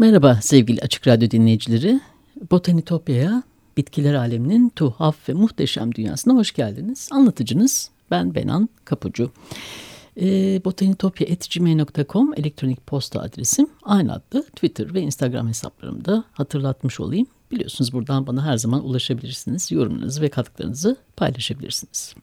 [0.00, 2.00] Merhaba sevgili Açık Radyo dinleyicileri.
[2.50, 3.42] Botanitopya'ya,
[3.76, 7.08] bitkiler aleminin tuhaf ve muhteşem dünyasına hoş geldiniz.
[7.12, 9.30] Anlatıcınız ben Benan Kapucu.
[10.20, 10.26] E,
[10.64, 17.26] botanitopya.gmail.com elektronik posta adresim aynı adlı Twitter ve Instagram hesaplarımda hatırlatmış olayım.
[17.52, 19.72] Biliyorsunuz buradan bana her zaman ulaşabilirsiniz.
[19.72, 22.14] Yorumlarınızı ve katkılarınızı paylaşabilirsiniz.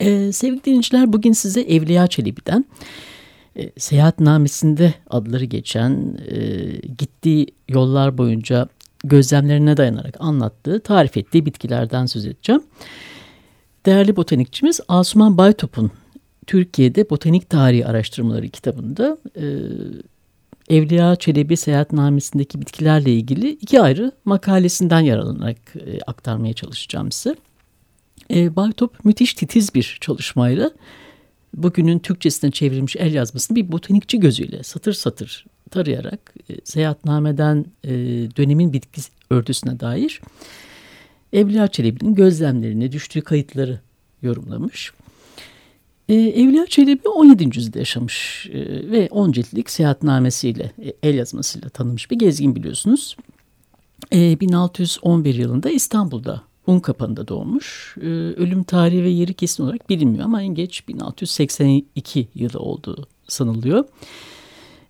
[0.00, 2.64] E, sevgili dinleyiciler bugün size Evliya Çelebi'den
[3.56, 6.36] e, seyahatnamesinde adları geçen, e,
[6.98, 8.68] gittiği yollar boyunca
[9.04, 12.62] gözlemlerine dayanarak anlattığı, tarif ettiği bitkilerden söz edeceğim.
[13.86, 15.90] Değerli botanikçimiz Asuman Baytop'un
[16.46, 19.44] Türkiye'de Botanik Tarihi Araştırmaları kitabında e,
[20.68, 27.36] Evliya Çelebi seyahatnamesindeki bitkilerle ilgili iki ayrı makalesinden yararlanarak e, aktarmaya çalışacağım size.
[28.30, 30.70] E, Baytop müthiş titiz bir çalışmayla
[31.56, 37.90] bugünün Türkçesine çevrilmiş el yazmasını bir botanikçi gözüyle satır satır tarayarak e, seyahatnameden e,
[38.36, 40.20] dönemin bitki örtüsüne dair
[41.34, 43.80] Evliya Çelebi'nin gözlemlerini, düştüğü kayıtları
[44.22, 44.92] yorumlamış.
[46.08, 47.44] E, Evliya Çelebi 17.
[47.58, 53.16] yüzyılda yaşamış e, ve 10 ciltlik seyahatnamesiyle, e, el yazmasıyla tanınmış bir gezgin biliyorsunuz.
[54.12, 57.96] E, 1611 yılında İstanbul'da Unkapanı'da doğmuş.
[58.00, 63.84] Ee, ölüm tarihi ve yeri kesin olarak bilinmiyor ama en geç 1682 yılı olduğu sanılıyor.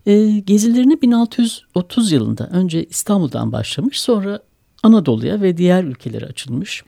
[0.05, 4.39] Ee, gezilerini 1630 yılında önce İstanbul'dan başlamış sonra
[4.83, 6.83] Anadolu'ya ve diğer ülkelere açılmış.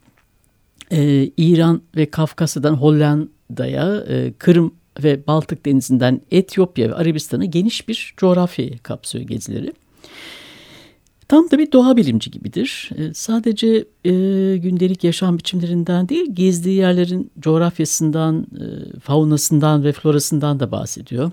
[0.91, 4.73] Ee, İran ve Kafkasya'dan Hollanda'ya, e, Kırım
[5.03, 9.73] ve Baltık Denizi'nden Etiyopya ve Arabistan'a geniş bir coğrafyayı kapsıyor gezileri.
[11.27, 12.89] Tam da bir doğa bilimci gibidir.
[12.97, 14.11] E, sadece e,
[14.57, 21.31] gündelik yaşam biçimlerinden değil, gezdiği yerlerin coğrafyasından, e, faunasından ve florasından da bahsediyor.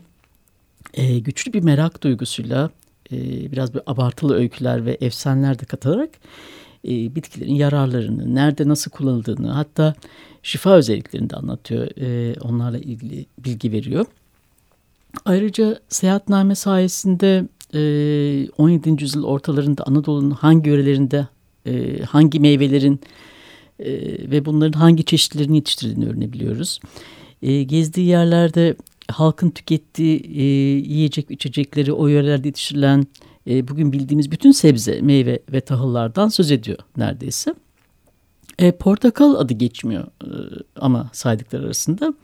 [0.95, 2.71] E, güçlü bir merak duygusuyla
[3.13, 3.17] e,
[3.53, 6.11] biraz bir abartılı öyküler ve efsaneler de katarak
[6.85, 9.95] e, bitkilerin yararlarını, nerede nasıl kullanıldığını hatta
[10.43, 11.89] şifa özelliklerini de anlatıyor.
[12.01, 14.07] E, onlarla ilgili bilgi veriyor.
[15.25, 17.45] Ayrıca seyahatname sayesinde
[17.75, 18.91] 17.
[18.91, 21.27] Ee, yüzyıl ortalarında Anadolu'nun hangi yörelerinde
[21.67, 23.01] e, hangi meyvelerin
[23.79, 23.91] e,
[24.31, 26.81] ve bunların hangi çeşitlerini yetiştirdiğini öğrenebiliyoruz.
[27.43, 28.77] E, gezdiği yerlerde
[29.09, 30.23] halkın tükettiği
[30.89, 33.07] yiyecek içecekleri o yörelerde yetiştirilen
[33.47, 37.55] bugün bildiğimiz bütün sebze, meyve ve tahıllardan söz ediyor neredeyse.
[38.79, 40.07] portakal adı geçmiyor
[40.77, 42.15] ama saydıklar arasında.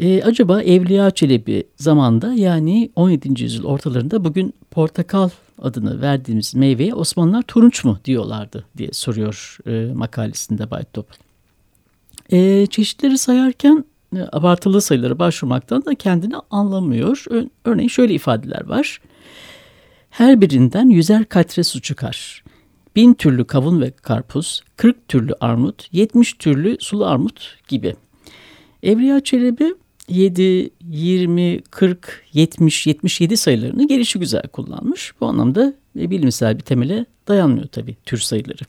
[0.00, 3.42] E, acaba Evliya Çelebi zamanda yani 17.
[3.42, 5.28] yüzyıl ortalarında bugün portakal
[5.62, 11.06] adını verdiğimiz meyveye Osmanlılar turunç mu diyorlardı diye soruyor e, makalesinde Baytop.
[12.32, 13.84] E, çeşitleri sayarken
[14.16, 17.24] e, abartılı sayılara başvurmaktan da kendini anlamıyor.
[17.30, 19.00] Ö örneğin şöyle ifadeler var.
[20.10, 22.44] Her birinden yüzer katre su çıkar.
[22.96, 27.94] Bin türlü kavun ve karpuz, kırk türlü armut, yetmiş türlü sulu armut gibi.
[28.82, 29.74] Evliya Çelebi
[30.10, 35.12] 7, 20, 40, 70, 77 sayılarını gelişi güzel kullanmış.
[35.20, 38.62] Bu anlamda bilimsel bir temele dayanmıyor tabii tür sayıları.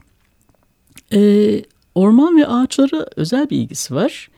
[1.14, 1.64] Ee,
[1.96, 4.30] orman ve ağaçlara özel bir ilgisi var.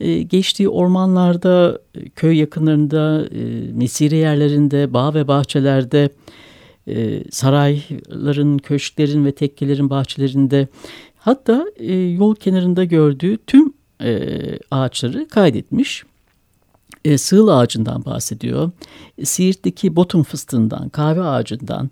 [0.00, 1.80] Ee, geçtiği ormanlarda,
[2.16, 6.10] köy yakınlarında, e, mesire yerlerinde, bağ ve bahçelerde,
[6.88, 10.68] e, sarayların, köşklerin ve tekkelerin bahçelerinde
[11.16, 14.40] hatta e, yol kenarında gördüğü tüm e,
[14.70, 16.04] ağaçları kaydetmiş.
[17.04, 18.70] E, sığıl ağacından bahsediyor.
[19.24, 21.90] Siirt'teki botun fıstığından, kahve ağacından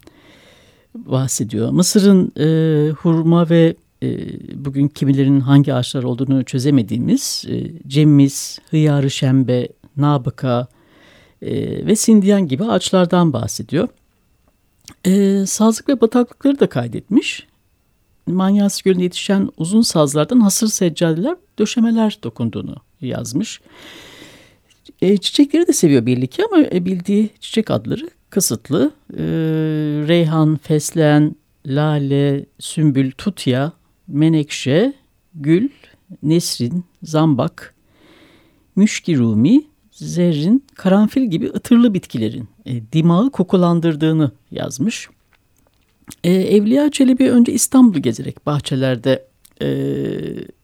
[0.95, 1.71] bahsediyor.
[1.71, 4.09] Mısır'ın e, hurma ve e,
[4.65, 10.67] bugün kimilerin hangi ağaçlar olduğunu çözemediğimiz e, cemmiz, hıyarı şembe, nabıka
[11.43, 13.89] e, ve sindiyan gibi ağaçlardan bahsediyor.
[15.05, 17.47] E, sazlık ve bataklıkları da kaydetmiş.
[18.27, 23.61] Manyas Gölü'nde yetişen uzun sazlardan hasır seccadeler, döşemeler dokunduğunu yazmış.
[25.03, 28.91] E, çiçekleri de seviyor belli ki ama e, bildiği çiçek adları kısıtlı.
[29.13, 29.23] E,
[30.09, 31.37] reyhan, fesleğen,
[31.67, 33.73] lale, sümbül, tutya,
[34.09, 34.93] menekşe,
[35.35, 35.69] gül,
[36.23, 37.75] nesrin, zambak,
[38.77, 45.09] müşkirumi, zerrin, karanfil gibi ıtırlı bitkilerin e, dimağı kokulandırdığını yazmış.
[46.25, 49.27] E, Evliya Çelebi önce İstanbul'u gezerek bahçelerde,
[49.63, 49.69] e,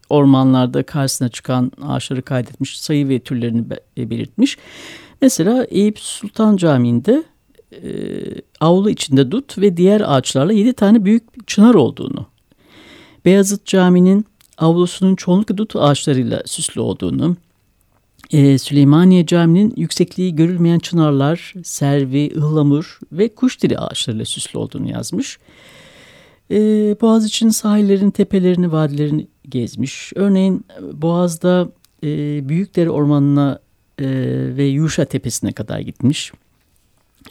[0.09, 4.59] ormanlarda karşısına çıkan ağaçları kaydetmiş, sayı ve türlerini be, e, belirtmiş.
[5.23, 7.25] Mesela Eyüp Sultan Camii'nde
[7.73, 7.91] e,
[8.61, 12.27] avlu içinde dut ve diğer ağaçlarla yedi tane büyük çınar olduğunu,
[13.25, 14.27] Beyazıt Camii'nin
[14.59, 17.37] avlusunun çoğunlukla dut ağaçlarıyla süslü olduğunu,
[18.32, 25.38] e, Süleymaniye Camii'nin yüksekliği görülmeyen çınarlar, servi, ıhlamur ve kuş dili ağaçlarıyla süslü olduğunu yazmış.
[26.50, 26.56] E,
[27.00, 30.12] Boğaziçi'nin sahillerin tepelerini, vadilerini gezmiş.
[30.17, 31.69] Örneğin Boğaz'da
[32.05, 32.09] e,
[32.49, 33.59] Büyükdere Ormanı'na
[33.99, 34.06] e,
[34.56, 36.32] ve Yuşa Tepesi'ne kadar gitmiş.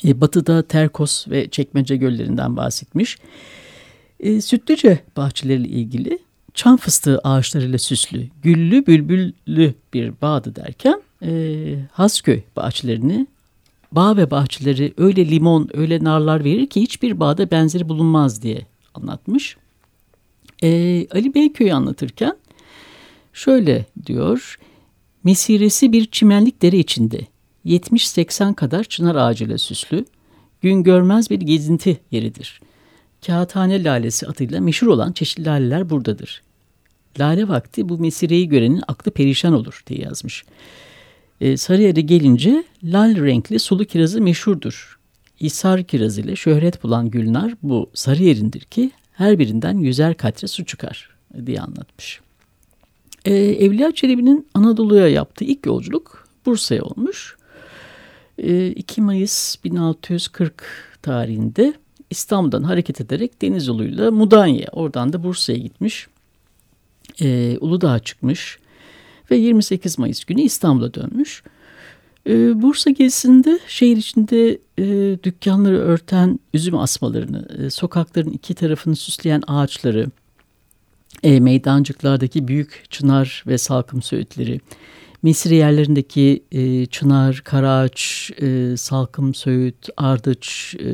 [0.05, 3.17] E, batı'da Terkos ve Çekmece göllerinden bahsetmiş.
[4.19, 6.19] E, Sütlüce bahçeleriyle ilgili
[6.59, 11.31] çam fıstığı ağaçlarıyla süslü, güllü bülbüllü bir bağdı derken e,
[11.91, 13.27] Hasköy bahçelerini,
[13.91, 19.57] bağ ve bahçeleri öyle limon, öyle narlar verir ki hiçbir bağda benzeri bulunmaz diye anlatmış.
[20.63, 20.67] E,
[21.11, 22.37] Ali Beyköy'ü anlatırken
[23.33, 24.59] şöyle diyor,
[25.23, 27.19] mesiresi bir çimenlik dere içinde
[27.65, 30.05] 70-80 kadar çınar ağacıyla süslü,
[30.61, 32.61] gün görmez bir gezinti yeridir.
[33.25, 36.48] Kağıthane lalesi adıyla meşhur olan çeşitli laleler buradadır.
[37.19, 40.43] Lale vakti bu mesireyi görenin aklı perişan olur diye yazmış.
[41.41, 44.99] Ee, Sarıyer'e gelince lal renkli sulu kirazı meşhurdur.
[45.39, 51.09] İsar kirazı ile şöhret bulan Gülnar bu Sarıyer'indir ki her birinden yüzer katre su çıkar
[51.45, 52.21] diye anlatmış.
[53.25, 57.37] Ee, Evliya Çelebi'nin Anadolu'ya yaptığı ilk yolculuk Bursa'ya olmuş.
[58.37, 60.63] Ee, 2 Mayıs 1640
[61.01, 61.73] tarihinde
[62.09, 66.07] İstanbul'dan hareket ederek deniz yoluyla Mudanya, oradan da Bursa'ya gitmiş.
[67.21, 68.59] Ee, Uludağ'a çıkmış
[69.31, 71.43] ve 28 Mayıs günü İstanbul'a dönmüş.
[72.27, 79.41] Ee, Bursa gezisinde şehir içinde e, dükkanları örten üzüm asmalarını, e, sokakların iki tarafını süsleyen
[79.47, 80.07] ağaçları,
[81.23, 84.61] e, meydancıklardaki büyük çınar ve salkım söğütleri,
[85.23, 90.87] Misri yerlerindeki e, çınar, karaağaç, e, salkım söğüt, ardıç, e,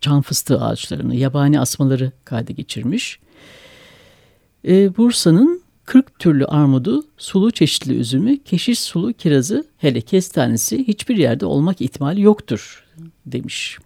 [0.00, 3.18] çam fıstığı ağaçlarını, yabani asmaları kayda geçirmiş.
[4.68, 11.46] E, Bursa'nın 40 türlü armudu, sulu çeşitli üzümü, keşiş sulu kirazı, hele kestanesi hiçbir yerde
[11.46, 12.84] olmak ihtimali yoktur
[13.26, 13.78] demiş.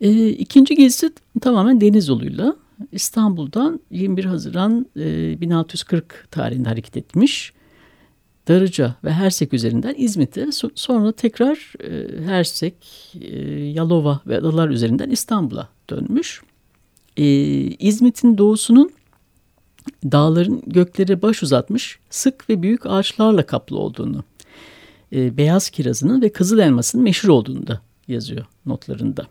[0.00, 2.56] E, ikinci gezisi tamamen deniz yoluyla
[2.92, 7.52] İstanbul'dan 21 Haziran e, 1640 tarihinde hareket etmiş.
[8.48, 12.74] Darıca ve Hersek üzerinden İzmit'e sonra tekrar e, Hersek,
[13.20, 16.42] e, Yalova ve adalar üzerinden İstanbul'a dönmüş.
[17.16, 17.24] E,
[17.62, 18.90] İzmit'in doğusunun
[20.04, 24.24] dağların göklere baş uzatmış sık ve büyük ağaçlarla kaplı olduğunu,
[25.12, 29.26] e, beyaz kirazının ve kızıl elmasının meşhur olduğunu da yazıyor notlarında.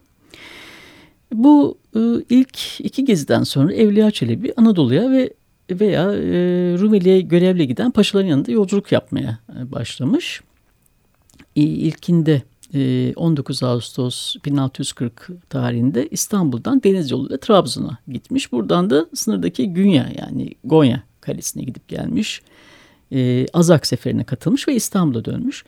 [1.34, 2.00] Bu e,
[2.30, 5.34] ilk iki geziden sonra Evliya Çelebi Anadolu'ya ve
[5.72, 6.28] veya e,
[6.80, 10.42] Rumeli'ye görevle giden paşaların yanında yolculuk yapmaya e, başlamış.
[11.56, 12.42] E, ilkinde
[12.74, 18.52] 19 Ağustos 1640 tarihinde İstanbul'dan deniz yoluyla Trabzon'a gitmiş.
[18.52, 22.42] Buradan da sınırdaki Günya yani Gonya Kalesi'ne gidip gelmiş.
[23.12, 25.66] E, Azak seferine katılmış ve İstanbul'a dönmüş.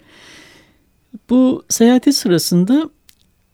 [1.30, 2.89] Bu seyahati sırasında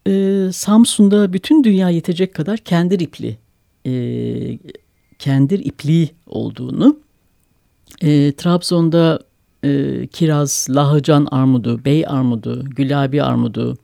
[0.07, 3.37] e, Samsun'da bütün dünya yetecek kadar kendir ipli
[3.85, 3.93] e,
[5.19, 6.99] kendir ipliği olduğunu,
[8.01, 9.19] e, Trabzon'da
[9.63, 13.77] e, kiraz, lahıcan armudu, bey armudu, gülabi armudu,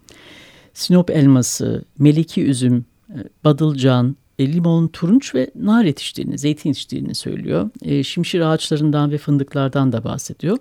[0.74, 7.70] sinop elması, meliki üzüm, e, badılcan, e, limon, turunç ve nar yetiştiğini, zeytin yetiştiğini söylüyor.
[7.82, 10.58] E, şimşir ağaçlarından ve fındıklardan da bahsediyor.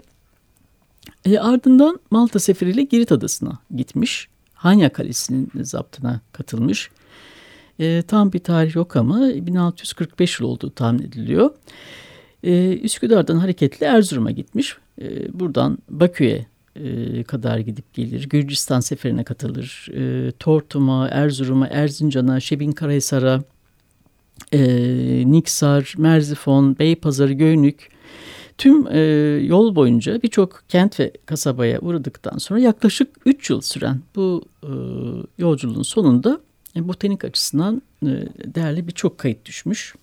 [1.24, 4.28] E, ardından Malta seferiyle Girit Adası'na gitmiş.
[4.54, 6.90] Hanya Kalesi'nin zaptına katılmış.
[7.78, 11.50] E, tam bir tarih yok ama 1645 yıl olduğu tahmin ediliyor.
[12.48, 14.76] E, Üsküdar'dan hareketli Erzurum'a gitmiş.
[15.00, 18.28] E, buradan Bakü'ye e, kadar gidip gelir.
[18.28, 19.88] Gürcistan seferine katılır.
[19.94, 23.42] E, Tortum'a, Erzurum'a, Erzincan'a, Şebinkarahisar'a,
[24.52, 24.60] e,
[25.32, 27.90] Niksar, Merzifon, Beypazarı, Göynük
[28.58, 28.98] tüm e,
[29.46, 34.70] yol boyunca birçok kent ve kasabaya uğradıktan sonra yaklaşık 3 yıl süren bu e,
[35.38, 36.40] yolculuğun sonunda
[36.76, 37.82] e, botanik açısından
[38.54, 39.94] değerli birçok kayıt düşmüş.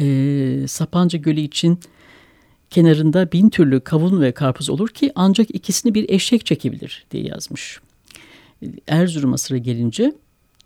[0.00, 1.78] E, Sapanca Gölü için
[2.70, 7.80] kenarında bin türlü kavun ve karpuz olur ki ancak ikisini bir eşek çekebilir diye yazmış.
[8.86, 10.12] Erzurum'a sıra gelince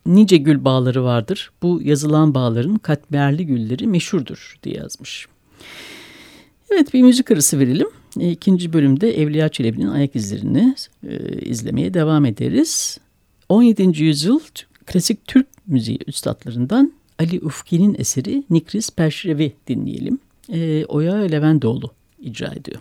[0.06, 1.50] nice gül bağları vardır.
[1.62, 5.26] Bu yazılan bağların katmerli gülleri meşhurdur diye yazmış.
[6.70, 7.88] Evet bir müzik arası verelim.
[8.20, 10.74] E, ikinci bölümde Evliya Çelebi'nin ayak izlerini
[11.08, 12.98] e, izlemeye devam ederiz.
[13.48, 14.02] 17.
[14.02, 14.40] yüzyıl
[14.86, 20.18] klasik Türk müziği üstadlarından Ali Ufki'nin eseri Nikris Perşrevi dinleyelim.
[20.52, 21.90] E, Oya Levendoğlu
[22.20, 22.80] icra ediyor.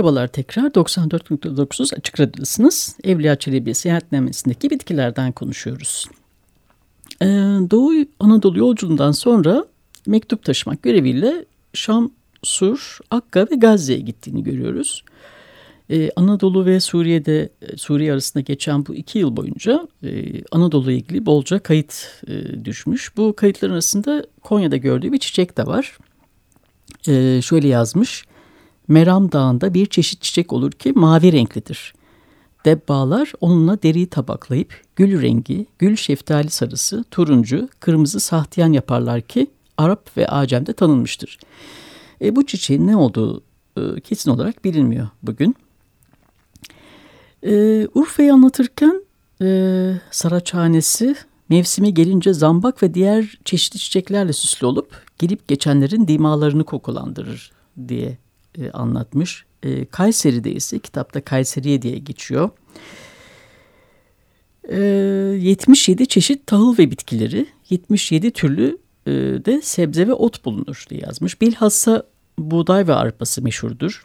[0.00, 2.96] Merhabalar tekrar 94.9 Açık Radyo'dasınız.
[3.04, 6.06] Evliya Çelebi seyahatnamesindeki bitkilerden konuşuyoruz.
[7.22, 7.26] Ee,
[7.70, 9.64] Doğu Anadolu yolculuğundan sonra
[10.06, 12.10] mektup taşımak göreviyle Şam,
[12.42, 15.04] Sur, Akka ve Gazze'ye gittiğini görüyoruz.
[15.90, 21.58] Ee, Anadolu ve Suriye'de Suriye arasında geçen bu iki yıl boyunca e, Anadolu'ya ilgili bolca
[21.58, 23.16] kayıt e, düşmüş.
[23.16, 25.98] Bu kayıtların arasında Konya'da gördüğü bir çiçek de var.
[27.08, 28.24] E, şöyle yazmış.
[28.90, 31.94] Meram Dağı'nda bir çeşit çiçek olur ki mavi renklidir.
[32.64, 39.46] Debbağlar onunla deriyi tabaklayıp gül rengi, gül şeftali sarısı, turuncu, kırmızı sahtiyan yaparlar ki
[39.78, 41.38] Arap ve Acem'de tanınmıştır.
[42.22, 43.42] E, bu çiçeğin ne olduğu
[43.76, 45.56] e, kesin olarak bilinmiyor bugün.
[47.42, 49.04] E, Urfa'yı anlatırken
[49.42, 49.46] e,
[50.10, 51.14] Saraçhanesi
[51.48, 57.52] mevsimi gelince zambak ve diğer çeşitli çiçeklerle süslü olup gelip geçenlerin dimalarını kokulandırır
[57.88, 58.18] diye
[58.58, 59.44] e, anlatmış.
[59.62, 62.50] E, Kayseri'de ise kitapta Kayseriye diye geçiyor.
[64.68, 69.10] E, 77 çeşit tahıl ve bitkileri, 77 türlü e,
[69.44, 71.40] de sebze ve ot bulunur diye yazmış.
[71.40, 72.02] Bilhassa
[72.38, 74.04] buğday ve arpası meşhurdur.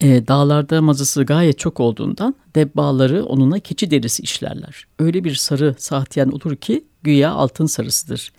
[0.00, 4.86] E, dağlarda mazısı gayet çok olduğundan debbağları onunla keçi derisi işlerler.
[4.98, 8.32] Öyle bir sarı sahtiyen olur ki güya altın sarısıdır.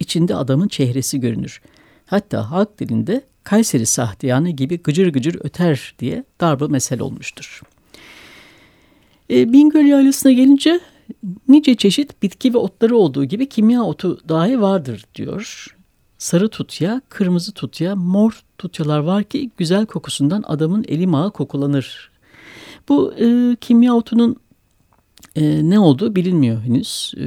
[0.00, 1.60] İçinde adamın çehresi görünür.
[2.06, 7.62] Hatta halk dilinde Kayseri sahtiyanı gibi gıcır gıcır öter diye darbe mesel olmuştur.
[9.30, 10.80] E, Bingöl yaylasına gelince
[11.48, 15.66] nice çeşit bitki ve otları olduğu gibi kimya otu dahi vardır diyor.
[16.18, 22.10] Sarı tutya, kırmızı tutya, mor tutyalar var ki güzel kokusundan adamın eli mağı kokulanır.
[22.88, 24.36] Bu e, kimya otunun
[25.36, 27.14] e, ne olduğu bilinmiyor henüz.
[27.16, 27.26] E,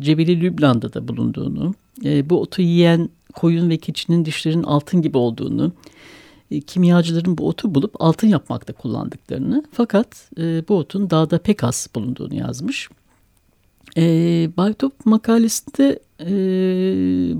[0.00, 1.74] Cebeli Lübnan'da da bulunduğunu,
[2.04, 5.72] e, bu otu yiyen koyun ve keçinin dişlerinin altın gibi olduğunu,
[6.50, 11.88] e, kimyacıların bu otu bulup altın yapmakta kullandıklarını fakat e, bu otun dağda pek az
[11.94, 12.88] bulunduğunu yazmış.
[13.96, 14.02] E,
[14.56, 16.26] Baytop makalesinde e,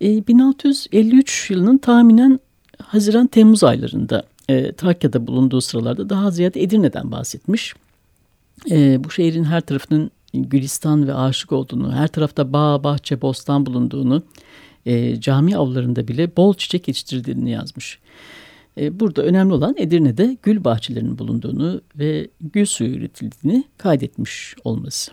[0.00, 2.40] E, 1653 yılının tahminen
[2.82, 7.74] Haziran-Temmuz aylarında e, Trakya'da bulunduğu sıralarda daha ziyade Edirne'den bahsetmiş.
[8.70, 14.22] E, bu şehrin her tarafının gülistan ve aşık olduğunu, her tarafta bağ, bahçe, bostan bulunduğunu,
[14.86, 17.98] e, cami avlarında bile bol çiçek yetiştirdiğini yazmış.
[18.78, 25.12] E, burada önemli olan Edirne'de gül bahçelerinin bulunduğunu ve gül suyu üretildiğini kaydetmiş olması.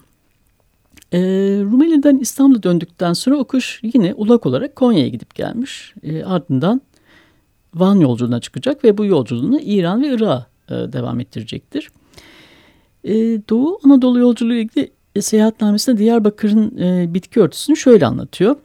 [1.13, 1.19] E,
[1.61, 5.93] Rumeli'den İstanbul'a döndükten sonra o kuş yine ulak olarak Konya'ya gidip gelmiş.
[6.03, 6.81] E, ardından
[7.75, 11.89] Van yolculuğuna çıkacak ve bu yolculuğunu İran ve Irak'a e, devam ettirecektir.
[13.03, 13.13] E,
[13.49, 18.55] Doğu Anadolu yolculuğu ilgili seyahatnamesinde Diyarbakır'ın e, bitki örtüsünü şöyle anlatıyor.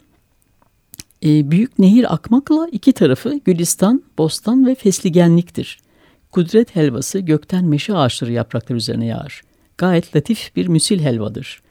[1.24, 5.78] E, büyük nehir akmakla iki tarafı gülistan, bostan ve fesligenliktir.
[6.32, 9.42] Kudret helvası gökten meşe ağaçları yaprakları üzerine yağar.
[9.78, 11.62] Gayet latif bir müsil helvadır.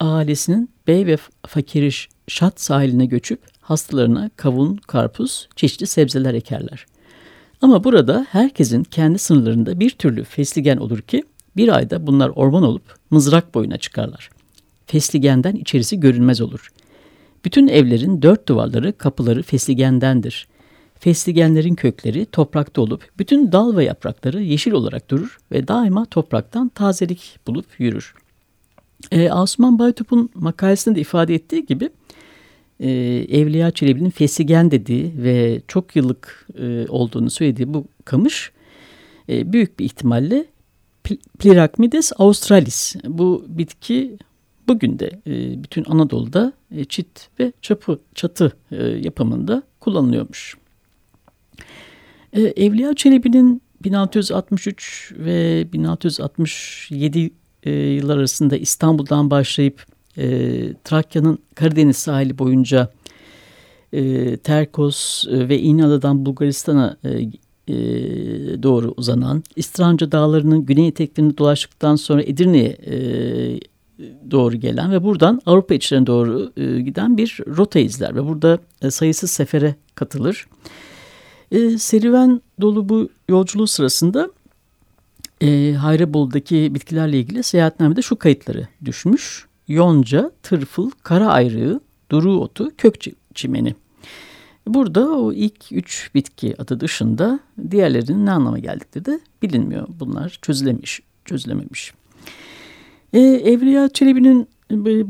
[0.00, 1.90] Ailesinin bey ve fakiri
[2.28, 6.86] şat sahiline göçüp hastalarına kavun, karpuz, çeşitli sebzeler ekerler.
[7.62, 11.24] Ama burada herkesin kendi sınırlarında bir türlü fesligen olur ki
[11.56, 14.30] bir ayda bunlar orman olup mızrak boyuna çıkarlar.
[14.86, 16.70] Fesligenden içerisi görünmez olur.
[17.44, 20.48] Bütün evlerin dört duvarları, kapıları fesligendendir.
[20.98, 27.38] Fesligenlerin kökleri toprakta olup bütün dal ve yaprakları yeşil olarak durur ve daima topraktan tazelik
[27.46, 28.14] bulup yürür.
[29.12, 31.90] E, Osman Baytup'un makalesinde de ifade ettiği gibi
[32.80, 32.90] e,
[33.30, 38.52] Evliya Çelebi'nin fesigen dediği ve çok yıllık e, olduğunu söylediği bu kamış
[39.28, 40.46] e, büyük bir ihtimalle
[41.38, 42.96] Plirakmides australis.
[43.04, 44.18] Bu bitki
[44.68, 50.56] bugün de e, bütün Anadolu'da e, çit ve çapı, çatı e, yapımında kullanılıyormuş.
[52.32, 57.30] Evliya Çelebi'nin 1663 ve 1667
[57.62, 59.86] e, yıllar arasında İstanbul'dan başlayıp
[60.84, 62.90] Trakya'nın Karadeniz sahili boyunca
[64.44, 66.96] Terkos ve İğneada'dan Bulgaristan'a
[68.62, 72.76] doğru uzanan İstranca Dağları'nın güney eteklerini dolaştıktan sonra Edirne'ye
[74.30, 78.90] doğru gelen ve buradan Avrupa içlerine doğru e, giden bir rota izler ve burada e,
[78.90, 80.46] sayısız sefere katılır.
[81.50, 84.30] E, serüven dolu bu yolculuğu sırasında
[85.40, 89.48] e, Hayrabolu'daki bitkilerle ilgili seyahatnamede şu kayıtları düşmüş.
[89.68, 91.80] Yonca, tırfıl, kara ayrığı,
[92.10, 92.94] duru otu, kök
[93.34, 93.74] çimeni.
[94.66, 99.88] Burada o ilk üç bitki adı dışında diğerlerinin ne anlama geldikleri de bilinmiyor.
[100.00, 101.92] Bunlar çözülemiş, çözülememiş.
[103.12, 104.48] E, Evliya Çelebi'nin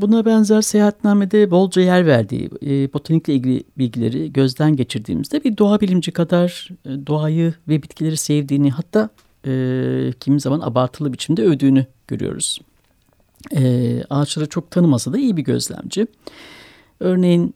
[0.01, 6.11] buna benzer seyahatnamede bolca yer verdiği e, botanikle ilgili bilgileri gözden geçirdiğimizde bir doğa bilimci
[6.11, 9.09] kadar e, doğayı ve bitkileri sevdiğini hatta
[9.47, 12.59] e, kimi zaman abartılı biçimde övdüğünü görüyoruz.
[13.55, 16.07] E, ağaçları çok tanımasa da iyi bir gözlemci.
[16.99, 17.53] Örneğin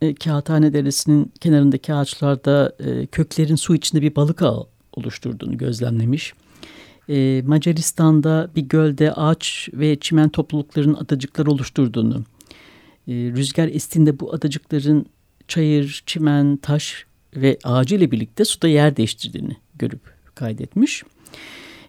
[0.00, 6.34] e, Kağıthane Deresi'nin kenarındaki ağaçlarda e, köklerin su içinde bir balık ağı oluşturduğunu gözlemlemiş.
[7.08, 12.24] E, Macaristan'da bir gölde ağaç ve çimen topluluklarının adacıklar oluşturduğunu,
[13.08, 15.06] e, rüzgar estiğinde bu adacıkların
[15.48, 20.00] çayır, çimen, taş ve ağacı ile birlikte suda yer değiştirdiğini görüp
[20.34, 21.02] kaydetmiş.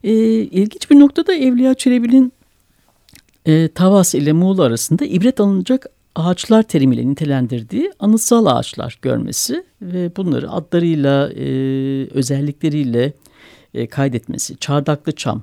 [0.04, 2.34] E, ilginç bir noktada Evliya Çelebi'nin
[3.46, 10.52] e, Tavas ile Muğla arasında ibret alınacak ağaçlar terimiyle nitelendirdiği anıtsal ağaçlar görmesi ve bunları
[10.52, 11.46] adlarıyla, e,
[12.12, 13.14] özellikleriyle
[13.74, 14.58] e, kaydetmesi.
[14.58, 15.42] Çardaklı çam,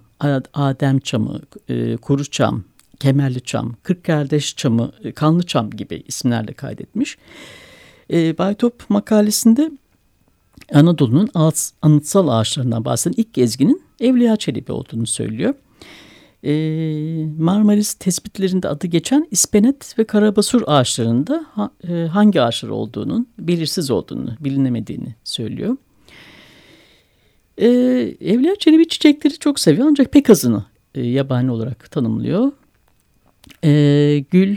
[0.54, 2.64] Adem çamı, e, kuru çam,
[3.00, 7.18] kemerli çam, kırk kardeş çamı, e, kanlı çam gibi isimlerle kaydetmiş.
[8.12, 9.70] E, Baytop makalesinde
[10.74, 11.28] Anadolu'nun
[11.82, 15.54] anıtsal ağaçlarından bahseden ilk gezginin Evliya Çelebi olduğunu söylüyor.
[16.44, 16.52] E,
[17.38, 24.30] Marmaris tespitlerinde adı geçen ispenet ve karabasur ağaçlarında ha, e, hangi ağaçlar olduğunun belirsiz olduğunu,
[24.40, 25.76] bilinemediğini söylüyor.
[27.60, 27.68] E,
[28.20, 32.52] Evliya Çelebi çiçekleri çok seviyor ancak pek azını e, yabani olarak tanımlıyor.
[33.64, 34.56] E, gül,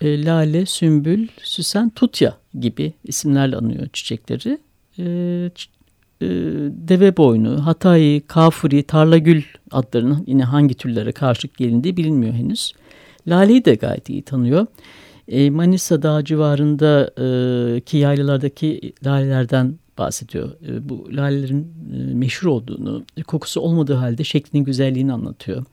[0.00, 4.58] e, lale, sümbül, süsen, tutya gibi isimlerle anıyor çiçekleri.
[4.98, 5.04] E,
[6.22, 6.28] e,
[6.88, 12.72] deve boynu, hatayi, kafuri, tarlagül adlarının yine hangi türlere karşılık gelindiği bilinmiyor henüz.
[13.28, 14.66] Lale'yi de gayet iyi tanıyor.
[15.28, 20.50] E, Manisa Dağı civarında e, ki yaylalardaki lalelerden bahsediyor.
[20.68, 25.64] E, bu lalelerin e, meşhur olduğunu, kokusu olmadığı halde şeklinin güzelliğini anlatıyor.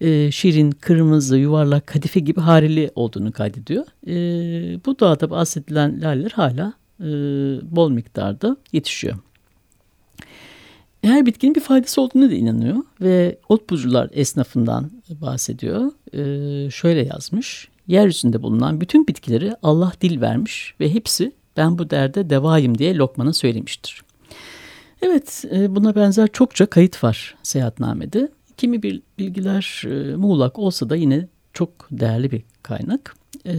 [0.00, 3.84] E, şirin, kırmızı, yuvarlak, kadife gibi harili olduğunu kaydediyor.
[4.06, 4.14] E,
[4.86, 7.06] bu dağda bahsedilen laleler hala e,
[7.76, 9.16] bol miktarda yetişiyor.
[11.02, 15.92] Her bitkinin bir faydası olduğunu da inanıyor ve ot bucular esnafından bahsediyor.
[16.12, 17.68] E, şöyle yazmış.
[17.86, 23.32] Yeryüzünde bulunan bütün bitkileri Allah dil vermiş ve hepsi ben bu derde devayım diye Lokman'a
[23.32, 24.02] söylemiştir.
[25.02, 28.28] Evet e, buna benzer çokça kayıt var seyahatnamede.
[28.56, 33.16] Kimi bir bilgiler e, muğlak olsa da yine çok değerli bir kaynak.
[33.46, 33.54] E,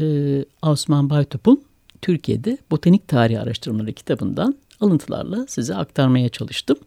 [0.62, 1.64] Osman Baytop'un
[2.02, 6.78] Türkiye'de Botanik Tarihi Araştırmaları kitabından alıntılarla size aktarmaya çalıştım.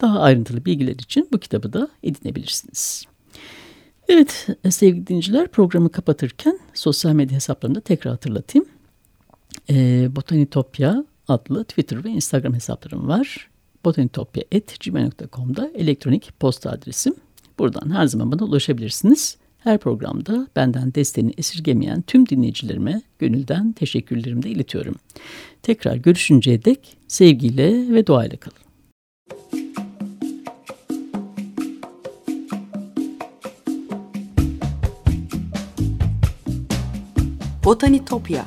[0.00, 3.04] Daha ayrıntılı bilgiler için bu kitabı da edinebilirsiniz.
[4.08, 8.75] Evet sevgili dinleyiciler programı kapatırken sosyal medya hesaplarını tekrar hatırlatayım.
[9.70, 13.50] E, Botanitopya adlı Twitter ve Instagram hesaplarım var.
[13.84, 17.14] botanitopya.gmail.com'da elektronik posta adresim.
[17.58, 19.36] Buradan her zaman bana ulaşabilirsiniz.
[19.58, 24.94] Her programda benden desteğini esirgemeyen tüm dinleyicilerime gönülden teşekkürlerimi de iletiyorum.
[25.62, 28.66] Tekrar görüşünceye dek sevgiyle ve duayla kalın.
[37.64, 38.46] Botanitopya